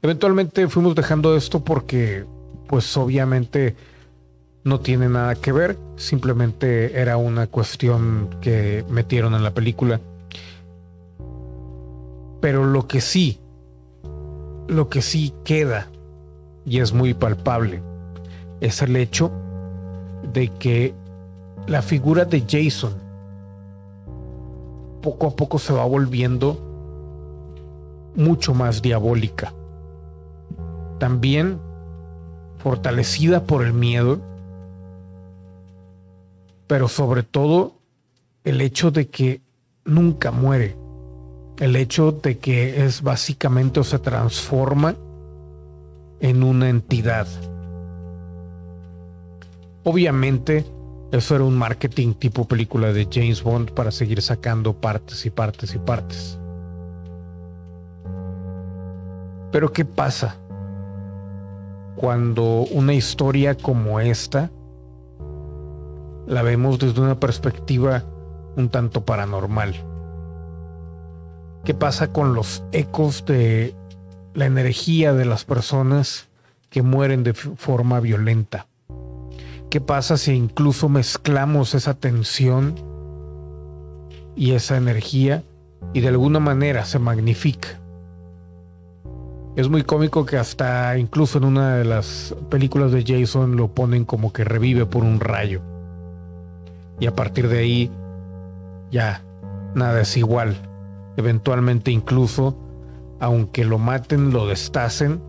Eventualmente 0.00 0.68
fuimos 0.68 0.94
dejando 0.94 1.36
esto 1.36 1.62
porque 1.62 2.24
pues 2.68 2.96
obviamente 2.96 3.76
no 4.64 4.80
tiene 4.80 5.08
nada 5.08 5.34
que 5.34 5.52
ver, 5.52 5.78
simplemente 5.96 7.00
era 7.00 7.16
una 7.16 7.46
cuestión 7.46 8.30
que 8.40 8.84
metieron 8.88 9.34
en 9.34 9.42
la 9.42 9.52
película. 9.52 10.00
Pero 12.40 12.64
lo 12.64 12.86
que 12.86 13.00
sí, 13.00 13.40
lo 14.68 14.88
que 14.88 15.02
sí 15.02 15.34
queda 15.44 15.88
y 16.64 16.80
es 16.80 16.92
muy 16.92 17.14
palpable 17.14 17.82
es 18.60 18.82
el 18.82 18.96
hecho 18.96 19.30
de 20.32 20.48
que 20.48 20.94
la 21.66 21.82
figura 21.82 22.24
de 22.24 22.44
Jason 22.48 22.94
poco 25.02 25.28
a 25.28 25.36
poco 25.36 25.58
se 25.58 25.72
va 25.72 25.84
volviendo 25.84 26.58
mucho 28.14 28.54
más 28.54 28.82
diabólica. 28.82 29.52
También 30.98 31.60
fortalecida 32.58 33.44
por 33.44 33.64
el 33.64 33.72
miedo 33.72 34.20
pero 36.68 36.86
sobre 36.86 37.24
todo 37.24 37.72
el 38.44 38.60
hecho 38.60 38.92
de 38.92 39.08
que 39.08 39.40
nunca 39.84 40.30
muere, 40.30 40.76
el 41.58 41.76
hecho 41.76 42.12
de 42.12 42.38
que 42.38 42.84
es 42.84 43.02
básicamente 43.02 43.80
o 43.80 43.84
se 43.84 43.98
transforma 43.98 44.94
en 46.20 46.42
una 46.42 46.68
entidad. 46.68 47.26
Obviamente, 49.84 50.64
eso 51.12 51.34
era 51.34 51.44
un 51.44 51.56
marketing 51.56 52.14
tipo 52.14 52.46
película 52.46 52.92
de 52.92 53.08
James 53.10 53.42
Bond 53.42 53.72
para 53.72 53.90
seguir 53.90 54.22
sacando 54.22 54.74
partes 54.74 55.24
y 55.26 55.30
partes 55.30 55.74
y 55.74 55.78
partes. 55.78 56.38
Pero 59.50 59.72
¿qué 59.72 59.84
pasa 59.84 60.36
cuando 61.96 62.66
una 62.70 62.92
historia 62.92 63.56
como 63.56 63.98
esta 63.98 64.50
la 66.28 66.42
vemos 66.42 66.78
desde 66.78 67.00
una 67.00 67.18
perspectiva 67.18 68.04
un 68.56 68.68
tanto 68.68 69.04
paranormal. 69.04 69.74
¿Qué 71.64 71.74
pasa 71.74 72.12
con 72.12 72.34
los 72.34 72.62
ecos 72.72 73.24
de 73.26 73.74
la 74.34 74.46
energía 74.46 75.12
de 75.12 75.24
las 75.24 75.44
personas 75.44 76.28
que 76.70 76.82
mueren 76.82 77.24
de 77.24 77.34
forma 77.34 78.00
violenta? 78.00 78.66
¿Qué 79.70 79.80
pasa 79.80 80.16
si 80.16 80.32
incluso 80.32 80.88
mezclamos 80.88 81.74
esa 81.74 81.94
tensión 81.94 82.74
y 84.34 84.52
esa 84.52 84.76
energía 84.76 85.44
y 85.92 86.00
de 86.00 86.08
alguna 86.08 86.40
manera 86.40 86.84
se 86.84 86.98
magnifica? 86.98 87.68
Es 89.56 89.68
muy 89.68 89.82
cómico 89.82 90.24
que 90.24 90.36
hasta 90.36 90.96
incluso 90.96 91.38
en 91.38 91.44
una 91.44 91.76
de 91.76 91.84
las 91.84 92.34
películas 92.48 92.92
de 92.92 93.04
Jason 93.04 93.56
lo 93.56 93.68
ponen 93.68 94.04
como 94.04 94.32
que 94.32 94.44
revive 94.44 94.86
por 94.86 95.02
un 95.02 95.20
rayo 95.20 95.60
y 97.00 97.06
a 97.06 97.14
partir 97.14 97.48
de 97.48 97.58
ahí 97.58 97.90
ya 98.90 99.22
nada 99.74 100.00
es 100.00 100.16
igual. 100.16 100.67
Eventualmente 101.18 101.90
incluso, 101.90 102.56
aunque 103.18 103.64
lo 103.64 103.78
maten, 103.78 104.30
lo 104.30 104.46
destacen, 104.46 105.20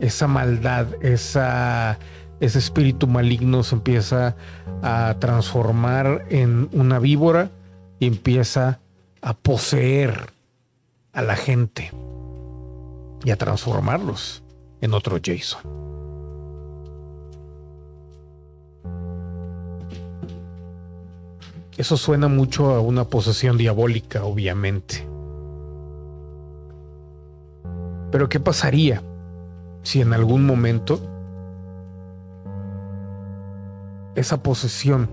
esa 0.00 0.26
maldad, 0.26 0.86
ese 1.02 1.98
espíritu 2.40 3.06
maligno 3.06 3.62
se 3.62 3.74
empieza 3.74 4.36
a 4.82 5.16
transformar 5.20 6.24
en 6.30 6.70
una 6.72 6.98
víbora 6.98 7.50
y 7.98 8.06
empieza 8.06 8.80
a 9.20 9.34
poseer 9.34 10.32
a 11.12 11.20
la 11.20 11.36
gente 11.36 11.92
y 13.22 13.30
a 13.30 13.36
transformarlos 13.36 14.42
en 14.80 14.94
otro 14.94 15.18
Jason. 15.22 15.60
Eso 21.76 21.98
suena 21.98 22.28
mucho 22.28 22.70
a 22.70 22.80
una 22.80 23.04
posesión 23.04 23.58
diabólica, 23.58 24.24
obviamente. 24.24 25.06
Pero 28.10 28.28
¿qué 28.28 28.40
pasaría 28.40 29.02
si 29.82 30.00
en 30.00 30.12
algún 30.12 30.46
momento 30.46 31.00
esa 34.14 34.42
posesión 34.42 35.08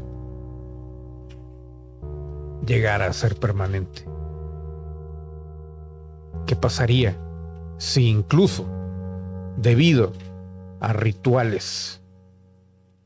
llegara 2.66 3.08
a 3.08 3.14
ser 3.14 3.36
permanente? 3.36 4.06
¿Qué 6.46 6.56
pasaría 6.56 7.18
si 7.78 8.08
incluso 8.08 8.66
debido 9.58 10.14
a 10.80 10.94
rituales 10.94 12.02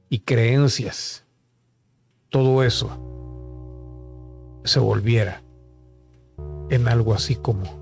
y 0.10 0.20
creencias, 0.20 1.26
todo 2.30 2.64
eso 2.64 2.90
se 4.64 4.80
volviera 4.80 5.42
en 6.70 6.88
algo 6.88 7.14
así 7.14 7.36
como 7.36 7.79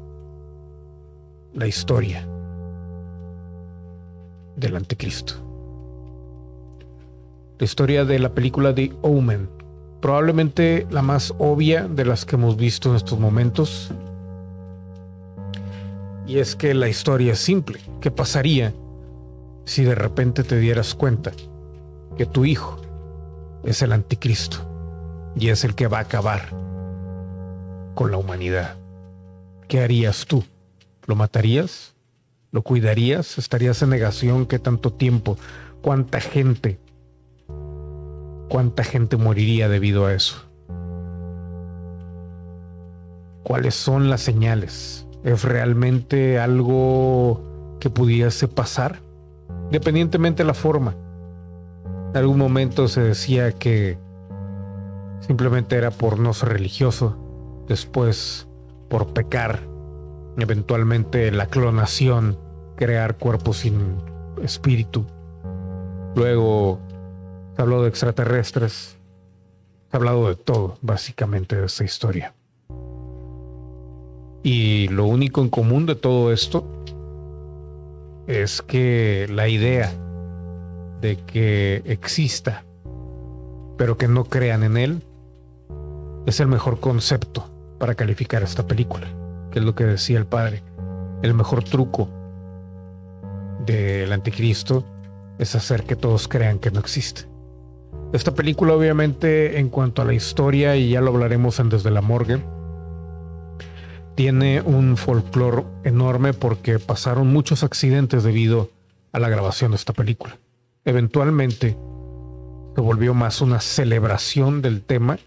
la 1.58 1.66
historia 1.66 2.24
del 4.56 4.76
anticristo. 4.76 5.34
La 7.58 7.66
historia 7.66 8.06
de 8.06 8.20
la 8.20 8.30
película 8.30 8.76
The 8.76 8.94
Omen, 9.02 9.50
probablemente 10.00 10.86
la 10.92 11.02
más 11.02 11.34
obvia 11.40 11.88
de 11.88 12.06
las 12.06 12.26
que 12.26 12.36
hemos 12.36 12.58
visto 12.58 12.92
en 12.92 12.96
estos 12.96 13.20
momentos. 13.20 13.92
Y 16.28 16.38
es 16.38 16.56
que 16.56 16.76
la 16.76 16.90
historia 16.90 17.34
es 17.34 17.40
simple. 17.40 17.80
¿Qué 18.02 18.12
pasaría 18.12 18.72
si 19.66 19.84
de 19.84 19.96
repente 19.96 20.44
te 20.44 20.60
dieras 20.60 20.94
cuenta 20.94 21.32
que 22.18 22.28
tu 22.28 22.46
hijo 22.46 22.78
es 23.64 23.82
el 23.82 23.94
anticristo 23.94 24.58
y 25.36 25.50
es 25.50 25.64
el 25.64 25.74
que 25.74 25.88
va 25.88 25.98
a 25.98 26.02
acabar 26.02 26.50
con 27.96 28.12
la 28.12 28.18
humanidad. 28.18 28.76
¿Qué 29.68 29.82
harías 29.82 30.28
tú? 30.28 30.44
¿Lo 31.08 31.16
matarías? 31.16 31.96
¿Lo 32.52 32.64
cuidarías? 32.64 33.38
¿Estarías 33.38 33.82
en 33.82 33.90
negación? 33.90 34.46
¿Qué 34.46 34.60
tanto 34.60 34.92
tiempo? 34.92 35.38
¿Cuánta 35.82 36.20
gente? 36.20 36.80
¿Cuánta 38.50 38.84
gente 38.84 39.16
moriría 39.16 39.70
debido 39.70 40.06
a 40.06 40.14
eso? 40.14 40.36
¿Cuáles 43.44 43.74
son 43.74 44.10
las 44.10 44.20
señales? 44.20 45.08
¿Es 45.24 45.46
realmente 45.46 46.40
algo 46.40 47.78
que 47.80 47.90
pudiese 47.90 48.50
pasar? 48.50 49.00
Independientemente 49.68 50.44
de 50.44 50.48
la 50.48 50.54
forma. 50.54 50.94
En 52.12 52.18
algún 52.18 52.38
momento 52.38 52.90
se 52.90 53.00
decía 53.00 53.54
que 53.54 53.98
simplemente 55.22 55.78
era 55.78 55.92
por 55.92 56.20
no 56.20 56.34
ser 56.34 56.50
religioso, 56.50 57.18
después 57.70 58.50
por 58.90 59.14
pecar, 59.14 59.62
eventualmente 60.38 61.32
la 61.32 61.48
clonación, 61.48 62.38
crear 62.76 63.18
cuerpos 63.18 63.58
sin 63.58 63.98
espíritu. 64.44 65.06
Luego 66.16 66.80
se 67.56 67.62
habló 67.62 67.84
de 67.84 67.90
extraterrestres, 67.90 68.98
se 69.90 69.96
ha 69.96 69.98
hablado 69.98 70.30
de 70.30 70.36
todo, 70.36 70.78
básicamente, 70.82 71.56
de 71.56 71.66
esta 71.66 71.84
historia. 71.84 72.34
Y 74.44 74.88
lo 74.90 75.06
único 75.06 75.42
en 75.42 75.50
común 75.50 75.86
de 75.86 75.96
todo 75.96 76.32
esto 76.32 76.66
es 78.28 78.62
que 78.62 79.28
la 79.30 79.48
idea 79.48 79.92
de 81.02 81.18
que 81.18 81.82
exista, 81.86 82.64
pero 83.78 83.98
que 83.98 84.08
no 84.08 84.26
crean 84.26 84.64
en 84.64 84.78
él, 84.78 85.04
es 86.26 86.40
el 86.40 86.48
mejor 86.48 86.80
concepto 86.80 87.50
para 87.80 87.96
calificar 87.96 88.44
esta 88.44 88.68
película, 88.68 89.08
que 89.52 89.60
es 89.60 89.66
lo 89.66 89.76
que 89.76 89.86
decía 89.86 90.18
el 90.18 90.26
padre. 90.26 90.64
El 91.22 91.34
mejor 91.34 91.64
truco 91.64 92.10
del 93.66 94.12
anticristo 94.12 94.86
es 95.40 95.56
hacer 95.56 95.84
que 95.84 95.96
todos 95.96 96.28
crean 96.28 96.60
que 96.60 96.72
no 96.72 96.80
existe. 96.80 97.28
Esta 98.14 98.34
película 98.34 98.74
obviamente 98.74 99.60
en 99.60 99.70
cuanto 99.70 100.02
a 100.02 100.06
la 100.06 100.14
historia, 100.14 100.76
y 100.76 100.92
ya 100.92 101.02
lo 101.02 101.12
hablaremos 101.12 101.60
en 101.60 101.70
Desde 101.70 101.92
la 101.92 102.02
Morgue, 102.02 102.42
tiene 104.16 104.62
un 104.62 104.98
folclore 104.98 105.64
enorme 105.84 106.34
porque 106.34 106.80
pasaron 106.80 107.28
muchos 107.28 107.64
accidentes 107.64 108.24
debido 108.24 108.70
a 109.12 109.20
la 109.20 109.30
grabación 109.30 109.72
de 109.72 109.78
esta 109.78 109.94
película. 109.94 110.38
Eventualmente 110.86 111.78
se 112.76 112.82
volvió 112.82 113.14
más 113.14 113.42
una 113.42 113.60
celebración 113.60 114.62
del 114.62 114.82
tema 114.82 115.20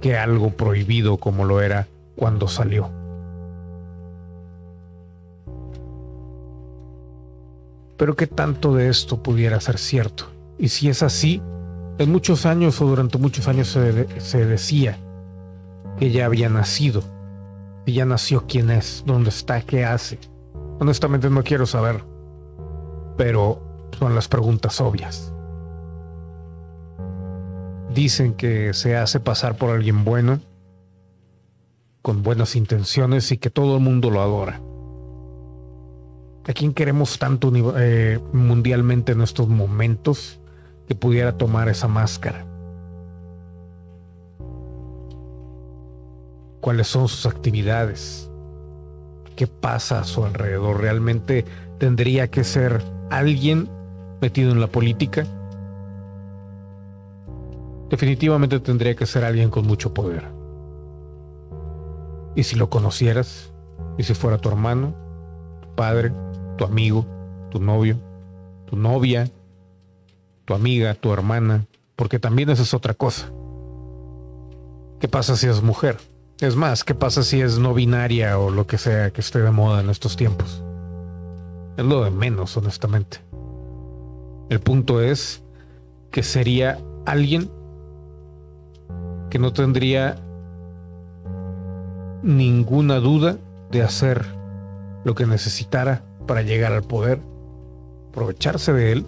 que 0.00 0.16
algo 0.16 0.50
prohibido 0.50 1.18
como 1.18 1.44
lo 1.44 1.60
era 1.60 1.88
cuando 2.16 2.48
salió. 2.48 2.90
Pero 7.96 8.16
qué 8.16 8.26
tanto 8.26 8.74
de 8.74 8.88
esto 8.88 9.22
pudiera 9.22 9.60
ser 9.60 9.78
cierto. 9.78 10.26
Y 10.58 10.68
si 10.68 10.88
es 10.88 11.02
así, 11.02 11.42
en 11.98 12.12
muchos 12.12 12.46
años 12.46 12.80
o 12.80 12.86
durante 12.86 13.18
muchos 13.18 13.48
años 13.48 13.68
se, 13.68 14.44
decía 14.46 14.98
que 15.98 16.10
ya 16.10 16.26
había 16.26 16.48
nacido. 16.48 17.02
Y 17.86 17.92
ya 17.92 18.04
nació 18.04 18.46
quién 18.46 18.70
es, 18.70 19.04
dónde 19.06 19.30
está, 19.30 19.60
qué 19.62 19.84
hace. 19.84 20.18
Honestamente 20.80 21.30
no 21.30 21.42
quiero 21.44 21.66
saber. 21.66 22.04
Pero 23.16 23.62
son 23.98 24.14
las 24.14 24.28
preguntas 24.28 24.80
obvias 24.80 25.32
dicen 27.96 28.34
que 28.34 28.74
se 28.74 28.94
hace 28.94 29.20
pasar 29.20 29.56
por 29.56 29.70
alguien 29.70 30.04
bueno, 30.04 30.40
con 32.02 32.22
buenas 32.22 32.54
intenciones 32.54 33.32
y 33.32 33.38
que 33.38 33.50
todo 33.50 33.78
el 33.78 33.82
mundo 33.82 34.10
lo 34.10 34.20
adora. 34.20 34.60
¿A 36.48 36.52
quién 36.52 36.72
queremos 36.72 37.18
tanto 37.18 37.52
eh, 37.76 38.20
mundialmente 38.32 39.12
en 39.12 39.20
estos 39.20 39.48
momentos 39.48 40.40
que 40.86 40.94
pudiera 40.94 41.36
tomar 41.36 41.68
esa 41.68 41.88
máscara? 41.88 42.46
¿Cuáles 46.60 46.86
son 46.86 47.08
sus 47.08 47.26
actividades? 47.26 48.30
¿Qué 49.34 49.46
pasa 49.46 50.00
a 50.00 50.04
su 50.04 50.24
alrededor? 50.24 50.80
¿Realmente 50.80 51.44
tendría 51.78 52.28
que 52.28 52.44
ser 52.44 52.82
alguien 53.10 53.68
metido 54.20 54.52
en 54.52 54.60
la 54.60 54.68
política? 54.68 55.26
definitivamente 57.88 58.60
tendría 58.60 58.94
que 58.94 59.06
ser 59.06 59.24
alguien 59.24 59.50
con 59.50 59.66
mucho 59.66 59.94
poder. 59.94 60.24
Y 62.34 62.42
si 62.42 62.56
lo 62.56 62.68
conocieras, 62.68 63.52
y 63.98 64.02
si 64.02 64.14
fuera 64.14 64.38
tu 64.38 64.48
hermano, 64.48 64.94
tu 65.62 65.74
padre, 65.74 66.12
tu 66.56 66.64
amigo, 66.64 67.06
tu 67.50 67.60
novio, 67.60 67.98
tu 68.66 68.76
novia, 68.76 69.30
tu 70.44 70.54
amiga, 70.54 70.94
tu 70.94 71.12
hermana, 71.12 71.66
porque 71.96 72.18
también 72.18 72.50
esa 72.50 72.62
es 72.62 72.74
otra 72.74 72.94
cosa. 72.94 73.30
¿Qué 75.00 75.08
pasa 75.08 75.36
si 75.36 75.46
es 75.46 75.62
mujer? 75.62 75.98
Es 76.40 76.56
más, 76.56 76.84
¿qué 76.84 76.94
pasa 76.94 77.22
si 77.22 77.40
es 77.40 77.58
no 77.58 77.74
binaria 77.74 78.38
o 78.38 78.50
lo 78.50 78.66
que 78.66 78.78
sea 78.78 79.10
que 79.10 79.20
esté 79.20 79.40
de 79.40 79.50
moda 79.50 79.80
en 79.80 79.90
estos 79.90 80.16
tiempos? 80.16 80.62
Es 81.76 81.84
lo 81.84 82.04
de 82.04 82.10
menos, 82.10 82.56
honestamente. 82.56 83.18
El 84.48 84.60
punto 84.60 85.00
es 85.00 85.42
que 86.10 86.22
sería 86.22 86.78
alguien 87.04 87.50
que 89.30 89.38
no 89.38 89.52
tendría 89.52 90.16
ninguna 92.22 92.96
duda 92.96 93.36
de 93.70 93.82
hacer 93.82 94.24
lo 95.04 95.14
que 95.14 95.26
necesitara 95.26 96.04
para 96.26 96.42
llegar 96.42 96.72
al 96.72 96.82
poder, 96.82 97.20
aprovecharse 98.08 98.72
de 98.72 98.92
él, 98.92 99.06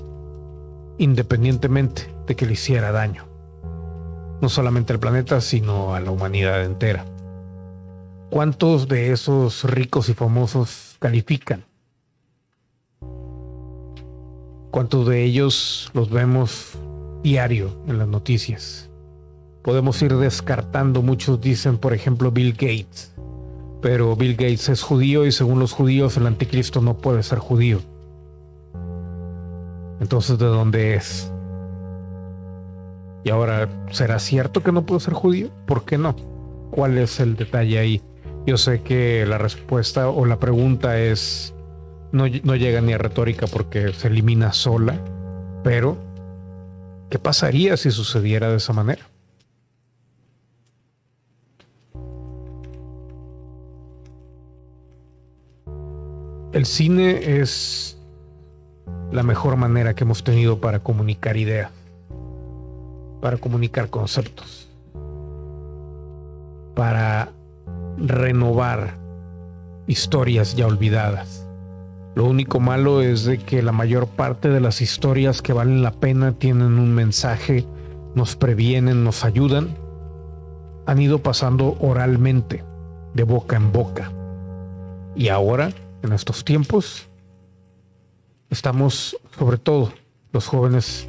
independientemente 0.98 2.14
de 2.26 2.36
que 2.36 2.46
le 2.46 2.52
hiciera 2.52 2.92
daño, 2.92 3.26
no 4.40 4.48
solamente 4.48 4.92
al 4.92 5.00
planeta, 5.00 5.40
sino 5.40 5.94
a 5.94 6.00
la 6.00 6.10
humanidad 6.10 6.64
entera. 6.64 7.04
¿Cuántos 8.30 8.88
de 8.88 9.12
esos 9.12 9.64
ricos 9.64 10.08
y 10.08 10.14
famosos 10.14 10.96
califican? 10.98 11.64
¿Cuántos 14.70 15.06
de 15.06 15.24
ellos 15.24 15.90
los 15.94 16.10
vemos 16.10 16.78
diario 17.22 17.82
en 17.86 17.98
las 17.98 18.06
noticias? 18.06 18.88
podemos 19.68 20.00
ir 20.00 20.16
descartando. 20.16 21.02
Muchos 21.02 21.42
dicen, 21.42 21.76
por 21.76 21.92
ejemplo, 21.92 22.32
Bill 22.32 22.52
Gates. 22.52 23.12
Pero 23.80 24.16
Bill 24.16 24.34
Gates 24.34 24.68
es 24.68 24.82
judío 24.82 25.24
y 25.24 25.32
según 25.32 25.60
los 25.60 25.72
judíos 25.72 26.16
el 26.16 26.26
anticristo 26.26 26.80
no 26.80 26.98
puede 26.98 27.22
ser 27.22 27.38
judío. 27.38 27.80
Entonces, 30.00 30.38
¿de 30.38 30.46
dónde 30.46 30.94
es? 30.94 31.32
Y 33.24 33.30
ahora, 33.30 33.68
¿será 33.90 34.18
cierto 34.18 34.62
que 34.62 34.72
no 34.72 34.86
puede 34.86 35.00
ser 35.00 35.14
judío? 35.14 35.50
¿Por 35.66 35.84
qué 35.84 35.98
no? 35.98 36.14
¿Cuál 36.70 36.98
es 36.98 37.20
el 37.20 37.36
detalle 37.36 37.78
ahí? 37.78 38.02
Yo 38.46 38.56
sé 38.56 38.82
que 38.82 39.26
la 39.26 39.38
respuesta 39.38 40.08
o 40.08 40.24
la 40.24 40.38
pregunta 40.38 40.98
es, 40.98 41.54
no, 42.12 42.24
no 42.42 42.56
llega 42.56 42.80
ni 42.80 42.92
a 42.92 42.98
retórica 42.98 43.46
porque 43.46 43.92
se 43.92 44.08
elimina 44.08 44.52
sola, 44.52 44.98
pero 45.62 45.98
¿qué 47.10 47.18
pasaría 47.18 47.76
si 47.76 47.90
sucediera 47.90 48.48
de 48.48 48.56
esa 48.56 48.72
manera? 48.72 49.02
El 56.50 56.64
cine 56.64 57.40
es 57.40 57.98
la 59.12 59.22
mejor 59.22 59.56
manera 59.56 59.92
que 59.94 60.04
hemos 60.04 60.24
tenido 60.24 60.62
para 60.62 60.78
comunicar 60.78 61.36
ideas, 61.36 61.70
para 63.20 63.36
comunicar 63.36 63.90
conceptos, 63.90 64.66
para 66.74 67.32
renovar 67.98 68.96
historias 69.86 70.56
ya 70.56 70.66
olvidadas. 70.66 71.46
Lo 72.14 72.24
único 72.24 72.60
malo 72.60 73.02
es 73.02 73.26
de 73.26 73.36
que 73.36 73.62
la 73.62 73.72
mayor 73.72 74.06
parte 74.06 74.48
de 74.48 74.60
las 74.60 74.80
historias 74.80 75.42
que 75.42 75.52
valen 75.52 75.82
la 75.82 75.92
pena 75.92 76.32
tienen 76.32 76.78
un 76.78 76.94
mensaje, 76.94 77.66
nos 78.14 78.36
previenen, 78.36 79.04
nos 79.04 79.22
ayudan, 79.22 79.76
han 80.86 80.98
ido 81.02 81.18
pasando 81.18 81.76
oralmente, 81.78 82.64
de 83.12 83.22
boca 83.24 83.56
en 83.56 83.70
boca. 83.70 84.10
Y 85.14 85.28
ahora 85.28 85.72
en 86.02 86.12
estos 86.12 86.44
tiempos, 86.44 87.08
estamos, 88.50 89.16
sobre 89.36 89.58
todo 89.58 89.92
los 90.32 90.46
jóvenes, 90.46 91.08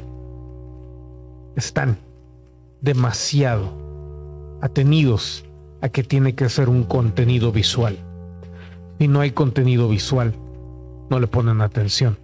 están 1.56 1.98
demasiado 2.80 3.72
atenidos 4.62 5.44
a 5.82 5.88
que 5.88 6.02
tiene 6.02 6.34
que 6.34 6.48
ser 6.48 6.68
un 6.68 6.84
contenido 6.84 7.52
visual. 7.52 7.98
Si 8.98 9.08
no 9.08 9.20
hay 9.20 9.30
contenido 9.30 9.88
visual, 9.88 10.34
no 11.08 11.18
le 11.18 11.26
ponen 11.26 11.60
atención. 11.60 12.18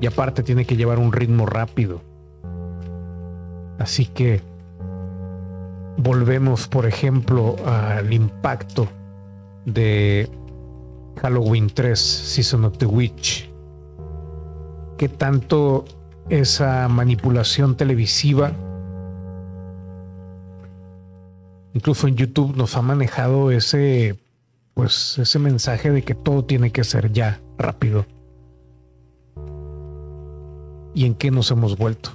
Y 0.00 0.06
aparte 0.06 0.42
tiene 0.42 0.64
que 0.64 0.76
llevar 0.76 0.98
un 0.98 1.12
ritmo 1.12 1.46
rápido. 1.46 2.00
Así 3.78 4.06
que 4.06 4.40
volvemos, 5.96 6.66
por 6.66 6.86
ejemplo, 6.86 7.56
al 7.66 8.12
impacto 8.12 8.88
de 9.64 10.28
Halloween 11.20 11.68
3, 11.68 11.98
Season 11.98 12.64
of 12.64 12.78
the 12.78 12.86
Witch, 12.86 13.50
que 14.96 15.08
tanto 15.08 15.84
esa 16.28 16.88
manipulación 16.88 17.76
televisiva, 17.76 18.52
incluso 21.74 22.08
en 22.08 22.16
YouTube 22.16 22.56
nos 22.56 22.76
ha 22.76 22.82
manejado 22.82 23.50
ese, 23.50 24.18
pues, 24.74 25.18
ese 25.18 25.38
mensaje 25.38 25.90
de 25.90 26.02
que 26.02 26.14
todo 26.14 26.44
tiene 26.44 26.70
que 26.70 26.84
ser 26.84 27.12
ya, 27.12 27.40
rápido. 27.58 28.06
¿Y 30.94 31.06
en 31.06 31.14
qué 31.14 31.30
nos 31.30 31.50
hemos 31.50 31.76
vuelto? 31.78 32.10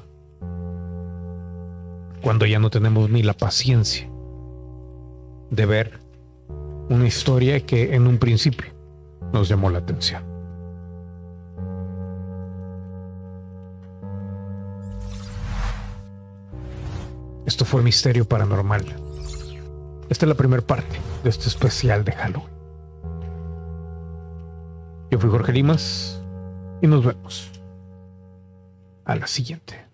Cuando 2.22 2.46
ya 2.46 2.60
no 2.60 2.70
tenemos 2.70 3.10
ni 3.10 3.24
la 3.24 3.34
paciencia 3.34 4.10
de 5.50 5.66
ver 5.66 6.00
una 6.90 7.08
historia 7.08 7.66
que 7.66 7.96
en 7.96 8.08
un 8.08 8.18
principio 8.18 8.77
nos 9.34 9.48
llamó 9.48 9.70
la 9.70 9.80
atención. 9.80 10.24
Esto 17.46 17.64
fue 17.64 17.82
Misterio 17.82 18.26
Paranormal. 18.26 18.86
Esta 20.10 20.26
es 20.26 20.30
la 20.30 20.36
primera 20.36 20.62
parte 20.62 21.00
de 21.24 21.30
este 21.30 21.48
especial 21.48 22.04
de 22.04 22.12
Halloween. 22.12 22.54
Yo 25.10 25.20
fui 25.20 25.30
Jorge 25.30 25.54
Limas 25.54 26.22
y 26.82 26.88
nos 26.88 27.06
vemos 27.06 27.50
a 29.06 29.16
la 29.16 29.28
siguiente. 29.28 29.87